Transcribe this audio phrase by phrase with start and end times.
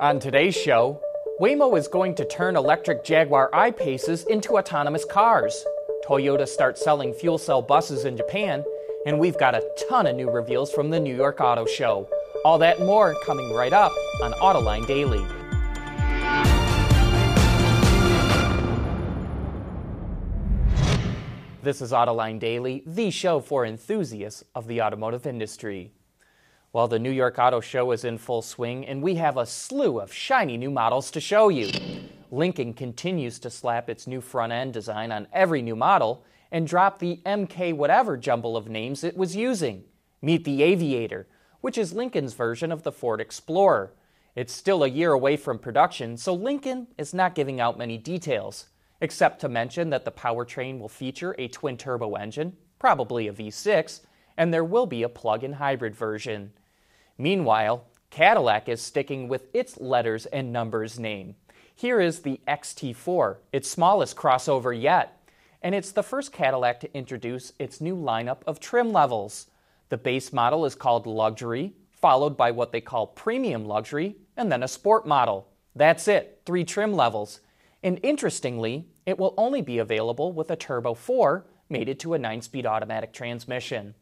[0.00, 0.98] On today's show,
[1.42, 5.62] Waymo is going to turn electric Jaguar I-Paces into autonomous cars.
[6.06, 8.64] Toyota starts selling fuel cell buses in Japan,
[9.04, 12.08] and we've got a ton of new reveals from the New York Auto Show.
[12.46, 13.92] All that and more coming right up
[14.22, 15.22] on Autoline Daily.
[21.62, 25.92] This is Autoline Daily, the show for enthusiasts of the automotive industry.
[26.72, 29.98] Well, the New York Auto Show is in full swing, and we have a slew
[29.98, 31.68] of shiny new models to show you.
[32.30, 37.00] Lincoln continues to slap its new front end design on every new model and drop
[37.00, 39.82] the MK whatever jumble of names it was using.
[40.22, 41.26] Meet the Aviator,
[41.60, 43.92] which is Lincoln's version of the Ford Explorer.
[44.36, 48.66] It's still a year away from production, so Lincoln is not giving out many details,
[49.00, 54.02] except to mention that the powertrain will feature a twin turbo engine, probably a V6,
[54.36, 56.52] and there will be a plug in hybrid version.
[57.20, 61.34] Meanwhile, Cadillac is sticking with its letters and numbers name.
[61.74, 65.22] Here is the XT4, its smallest crossover yet,
[65.60, 69.48] and it's the first Cadillac to introduce its new lineup of trim levels.
[69.90, 74.62] The base model is called Luxury, followed by what they call Premium Luxury, and then
[74.62, 75.46] a Sport model.
[75.76, 77.40] That's it, three trim levels.
[77.82, 82.40] And interestingly, it will only be available with a Turbo 4 mated to a 9
[82.40, 83.94] speed automatic transmission.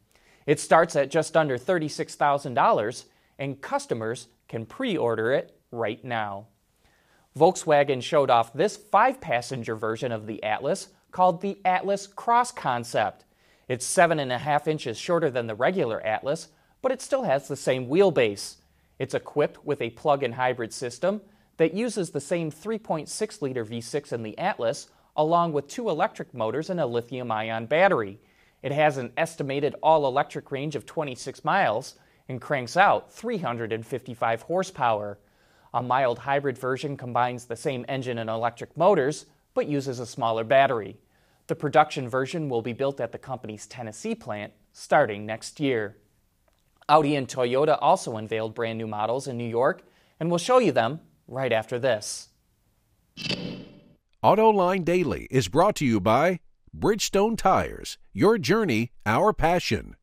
[0.49, 3.05] It starts at just under $36,000,
[3.39, 6.47] and customers can pre order it right now.
[7.37, 13.25] Volkswagen showed off this five passenger version of the Atlas called the Atlas Cross Concept.
[13.67, 16.49] It's seven and a half inches shorter than the regular Atlas,
[16.81, 18.57] but it still has the same wheelbase.
[18.97, 21.21] It's equipped with a plug in hybrid system
[21.57, 26.69] that uses the same 3.6 liter V6 in the Atlas, along with two electric motors
[26.69, 28.19] and a lithium ion battery.
[28.61, 31.95] It has an estimated all electric range of 26 miles
[32.29, 35.19] and cranks out 355 horsepower.
[35.73, 40.43] A mild hybrid version combines the same engine and electric motors, but uses a smaller
[40.43, 40.97] battery.
[41.47, 45.97] The production version will be built at the company's Tennessee plant starting next year.
[46.87, 49.83] Audi and Toyota also unveiled brand new models in New York,
[50.19, 52.29] and we'll show you them right after this.
[54.23, 56.39] AutoLine Daily is brought to you by
[56.77, 59.95] Bridgestone Tires, your journey, our passion.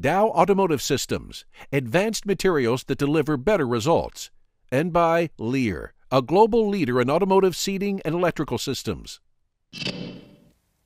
[0.00, 4.30] Dow Automotive Systems, advanced materials that deliver better results.
[4.72, 9.20] And by Lear, a global leader in automotive seating and electrical systems.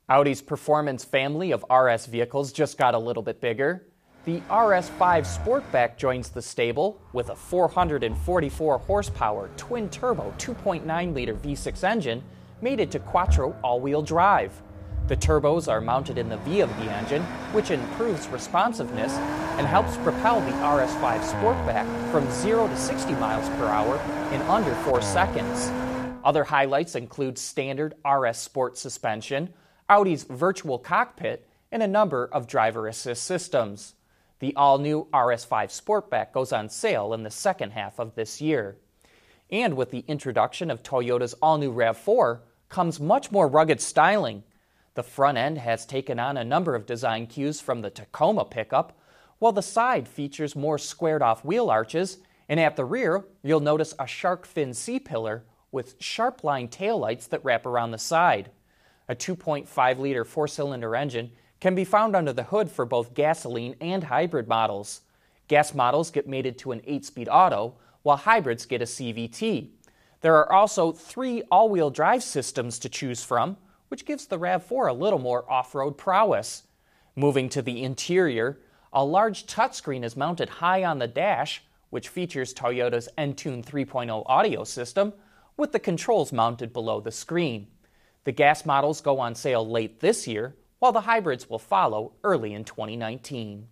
[0.09, 3.87] Audi's performance family of RS vehicles just got a little bit bigger.
[4.25, 11.83] The RS5 Sportback joins the stable with a 444 horsepower twin turbo 2.9 liter V6
[11.85, 12.21] engine
[12.61, 14.61] mated to quattro all wheel drive.
[15.07, 17.21] The turbos are mounted in the V of the engine,
[17.53, 23.65] which improves responsiveness and helps propel the RS5 Sportback from 0 to 60 miles per
[23.65, 23.97] hour
[24.33, 25.69] in under 4 seconds.
[26.23, 29.53] Other highlights include standard RS Sport suspension,
[29.87, 33.93] Audi's virtual cockpit, and a number of driver assist systems.
[34.39, 38.77] The all new RS5 Sportback goes on sale in the second half of this year.
[39.51, 42.39] And with the introduction of Toyota's all new RAV4
[42.69, 44.43] comes much more rugged styling.
[44.95, 48.97] The front end has taken on a number of design cues from the Tacoma pickup,
[49.39, 53.93] while the side features more squared off wheel arches, and at the rear, you'll notice
[53.99, 58.51] a shark fin C pillar with sharp line taillights that wrap around the side.
[59.09, 63.75] A 2.5 liter four cylinder engine can be found under the hood for both gasoline
[63.81, 65.01] and hybrid models.
[65.49, 69.71] Gas models get mated to an 8 speed auto, while hybrids get a CVT.
[70.21, 73.57] There are also three all wheel drive systems to choose from
[73.95, 76.63] which gives the RAV4 a little more off road prowess.
[77.15, 78.59] Moving to the interior,
[78.91, 84.65] a large touchscreen is mounted high on the dash, which features Toyota's Entune 3.0 audio
[84.65, 85.13] system,
[85.55, 87.67] with the controls mounted below the screen.
[88.25, 92.53] The gas models go on sale late this year, while the hybrids will follow early
[92.53, 93.69] in 2019.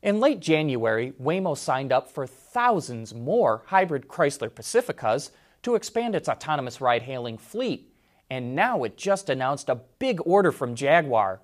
[0.00, 5.32] In late January, Waymo signed up for thousands more hybrid Chrysler Pacificas
[5.64, 7.91] to expand its autonomous ride hailing fleet
[8.32, 11.42] and now it just announced a big order from Jaguar.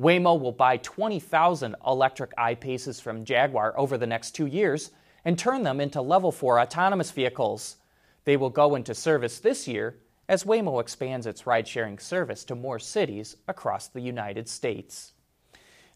[0.00, 4.92] Waymo will buy 20,000 electric I-Paces from Jaguar over the next two years
[5.26, 7.76] and turn them into Level 4 autonomous vehicles.
[8.24, 12.54] They will go into service this year as Waymo expands its ride sharing service to
[12.54, 15.12] more cities across the United States.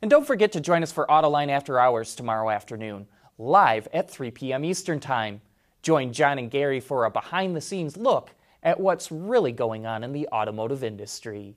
[0.03, 3.07] And don't forget to join us for Autoline After Hours tomorrow afternoon,
[3.39, 4.67] live at 3 p.m.
[4.67, 5.41] Eastern Time.
[5.81, 8.35] Join John and Gary for a behind the scenes look
[8.67, 11.57] at what's really going on in the automotive industry.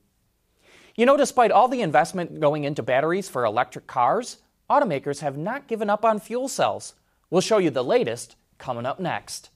[0.95, 4.37] You know, despite all the investment going into batteries for electric cars,
[4.69, 6.93] automakers have not given up on fuel cells.
[7.31, 9.49] We'll show you the latest coming up next.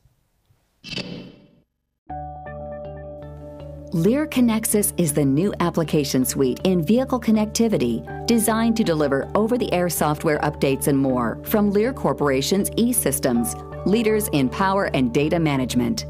[3.91, 9.71] Lear Connexus is the new application suite in vehicle connectivity designed to deliver over the
[9.71, 15.37] air software updates and more from Lear Corporation's e systems, leaders in power and data
[15.39, 16.07] management.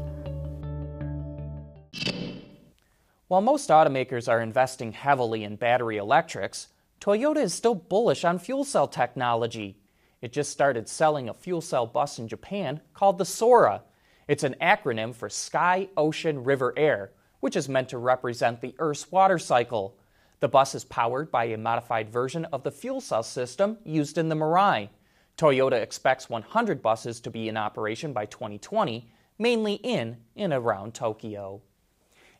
[3.34, 6.68] While most automakers are investing heavily in battery electrics,
[7.00, 9.76] Toyota is still bullish on fuel cell technology.
[10.22, 13.82] It just started selling a fuel cell bus in Japan called the Sora.
[14.28, 17.10] It's an acronym for Sky, Ocean, River, Air
[17.40, 19.98] which is meant to represent the Earth's water cycle.
[20.38, 24.28] The bus is powered by a modified version of the fuel cell system used in
[24.28, 24.90] the Mirai.
[25.36, 29.10] Toyota expects 100 buses to be in operation by 2020,
[29.40, 31.62] mainly in and around Tokyo.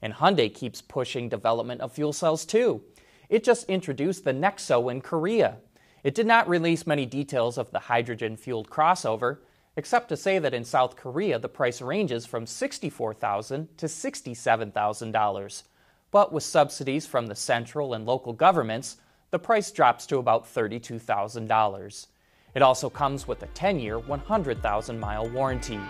[0.04, 2.82] And Hyundai keeps pushing development of fuel cells too.
[3.30, 5.56] It just introduced the Nexo in Korea.
[6.02, 9.38] It did not release many details of the hydrogen fueled crossover,
[9.76, 15.62] except to say that in South Korea the price ranges from 64,000 to $67,000.
[16.10, 18.98] But with subsidies from the central and local governments,
[19.30, 22.06] the price drops to about $32,000.
[22.54, 25.80] It also comes with a 10 year, 100,000 mile warranty.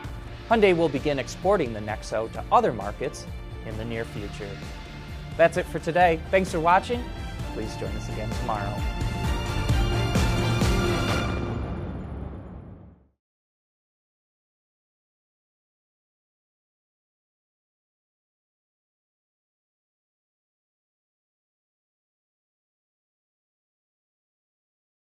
[0.48, 3.26] Hyundai will begin exporting the Nexo to other markets
[3.66, 4.48] in the near future.
[5.36, 6.20] That's it for today.
[6.30, 7.02] Thanks for watching.
[7.54, 9.03] Please join us again tomorrow.